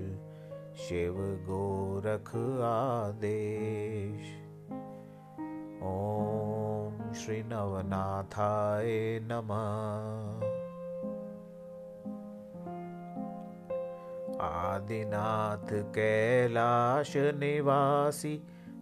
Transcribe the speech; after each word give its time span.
शिव 0.79 1.15
गोरख 1.19 2.29
आदेश। 2.63 4.27
ओम 5.83 7.13
श्री 7.13 7.43
नवनाथाय 7.43 9.19
नमः। 9.23 10.45
आदिनाथ 14.47 15.73
कैलाश 15.95 17.13
निवासी 17.17 18.33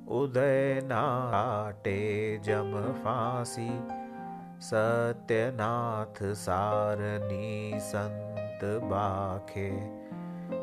उदयनाटे 0.08 2.00
जम 2.38 2.72
फांसी 3.04 3.70
सत्यनाथ 4.62 6.24
संत 7.90 8.64
बाखे 8.64 9.72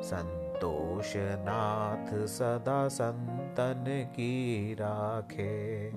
संत 0.03 0.44
संतोषनाथ 0.55 2.27
सदा 2.27 2.89
संतन 2.89 3.85
की 3.89 4.75
राखे। 4.75 5.91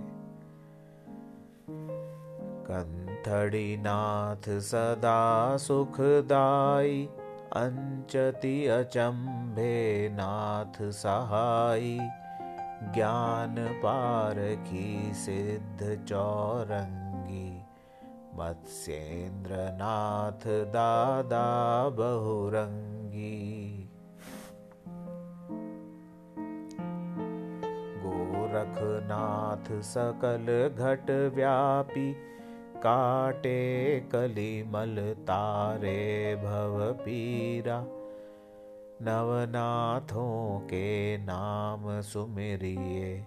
कंथड़ी 2.70 3.78
नाथ 3.78 4.60
सदा 4.60 5.58
सुखदाई, 5.58 7.10
अंचति 7.54 8.68
अचंभे 8.68 10.10
नाथ 10.10 10.92
सहाई। 10.92 11.98
ज्ञान 12.94 13.56
पारखी 13.84 15.12
सिद्ध 15.14 16.06
चौरंगी 16.08 17.62
मत्स्येन्द्र 18.36 19.52
नाथ 19.52 20.48
दादा 20.48 21.46
बहुरंगी। 21.90 23.77
रखनाथ 28.54 29.70
सकल 29.82 30.48
घट 30.78 31.12
व्यापी, 31.36 32.14
काटे 32.78 33.60
कलिमल 34.12 34.96
तारे 35.22 36.36
भव 36.36 36.80
पीरा। 37.04 37.86
नवनाथों 39.02 40.60
के 40.60 41.18
नाम 41.18 42.02
सुमिरिए 42.02 43.26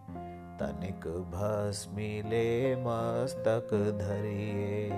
तनिक 0.60 1.06
भस्मिले 1.32 2.76
मस्तक 2.76 3.70
धरिए 4.00 4.91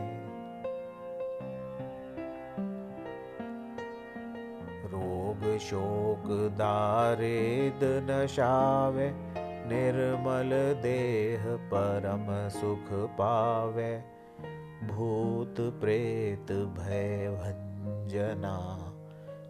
रोग 4.92 5.58
शोक 5.58 6.24
दारेद 6.58 7.80
नशावे 8.10 9.08
निर्मल 9.66 10.50
देह 10.82 11.56
परम 11.56 12.48
सुख 12.60 12.92
पावे। 12.92 14.04
भूत 14.82 15.54
प्रेत 15.60 16.52
भय 16.52 17.38
भंजना, 17.40 18.78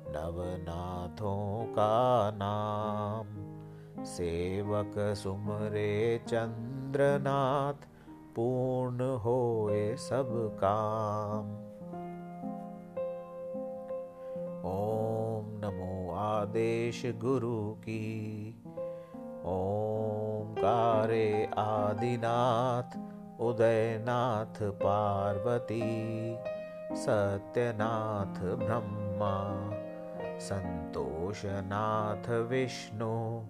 नवनाथों 0.09 1.65
का 1.65 2.31
नाम। 2.31 3.53
सेवक 4.05 5.15
सुमरे 5.15 6.21
चंद्रनाथ, 6.29 7.75
पूर्ण 8.37 9.17
होए 9.17 9.97
सब 9.97 10.59
काम। 10.65 11.73
ओम 14.65 15.47
नमो 15.65 16.15
आदेश 16.15 17.03
गुरु 17.07 17.73
की 17.73 18.03
ओंकारे 19.45 21.49
आदिनाथ, 21.59 22.99
उदयनाथ 23.41 24.63
पार्वती, 24.63 25.83
सत्यनाथ 26.97 28.57
ब्रह्मा, 28.57 29.71
संतोषनाथ 30.39 32.31
विष्णु, 32.31 33.43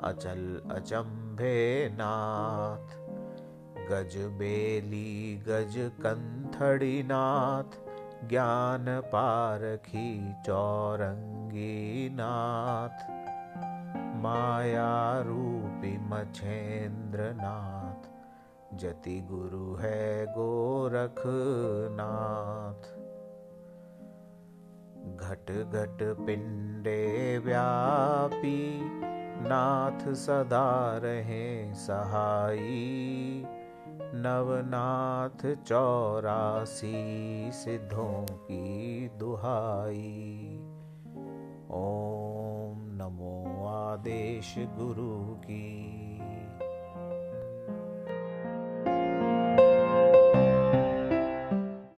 अचल 0.00 0.62
अचंभे 0.70 1.88
नाथ 1.92 3.02
गज 3.90 4.16
बेली 4.16 5.44
गज 5.48 5.72
कंथड़ी 5.76 7.02
नाथ 7.02 7.64
ज्ञान 8.28 8.84
पारखी 8.88 10.34
चौरंगी 10.46 12.08
नाथ। 12.12 13.31
माया 14.22 15.20
रूपी 15.20 15.98
मछेंद्रनाथ 15.98 18.10
जति 18.76 19.20
गुरु 19.30 19.74
है 19.74 20.26
गोरखनाथ। 20.26 22.86
घट 25.16 25.72
घट 25.72 26.26
पिंडे 26.26 27.38
व्यापी, 27.38 28.80
नाथ 29.48 30.14
सदा 30.14 30.96
रहे 30.96 31.74
सहाई 31.74 33.44
नवनाथ 34.14 35.62
चौरासी, 35.62 37.50
सिद्धों 37.54 38.34
की 38.34 39.08
दुहाई। 39.08 40.58
ओम 41.70 42.84
नमो 43.00 43.31
आदेश 44.02 44.54
गुरु 44.58 45.34
की। 45.34 46.41